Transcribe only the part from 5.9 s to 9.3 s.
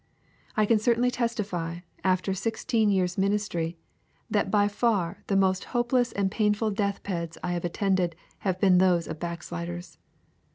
and painful deathbeds I have attended have been those of